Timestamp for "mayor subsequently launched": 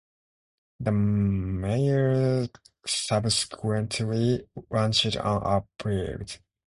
0.91-5.15